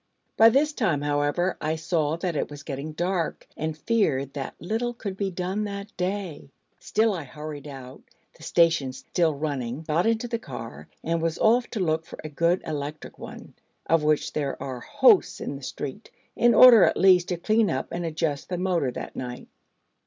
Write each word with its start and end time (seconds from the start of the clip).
By 0.35 0.49
this 0.49 0.73
time, 0.73 1.01
however, 1.03 1.57
I 1.61 1.75
saw 1.75 2.15
that 2.17 2.35
it 2.35 2.49
was 2.49 2.63
getting 2.63 2.93
dark, 2.93 3.47
and 3.55 3.77
feared 3.77 4.33
that 4.33 4.55
little 4.59 4.95
could 4.95 5.15
be 5.15 5.29
done 5.29 5.65
that 5.65 5.95
day; 5.95 6.49
still, 6.79 7.13
I 7.13 7.23
hurried 7.23 7.67
out, 7.67 8.01
the 8.35 8.41
station 8.41 8.93
still 8.93 9.35
running, 9.35 9.83
got 9.83 10.07
into 10.07 10.27
the 10.27 10.39
car, 10.39 10.87
and 11.03 11.21
was 11.21 11.37
off 11.37 11.67
to 11.67 11.79
look 11.79 12.07
for 12.07 12.17
a 12.23 12.29
good 12.29 12.63
electric 12.65 13.19
one, 13.19 13.53
of 13.85 14.01
which 14.01 14.33
there 14.33 14.59
are 14.59 14.79
hosts 14.79 15.39
in 15.39 15.55
the 15.55 15.61
streets, 15.61 16.09
in 16.35 16.55
order 16.55 16.83
at 16.83 16.97
least 16.97 17.27
to 17.27 17.37
clean 17.37 17.69
up 17.69 17.91
and 17.91 18.03
adjust 18.03 18.49
the 18.49 18.57
motor 18.57 18.89
that 18.91 19.15
night. 19.15 19.49